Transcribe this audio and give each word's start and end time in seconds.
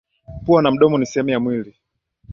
Pua 0.45 0.61
na 0.61 0.71
mdomo 0.71 0.97
ni 0.97 1.05
sehemu 1.05 1.29
ya 1.29 1.39
mwili. 1.39 1.75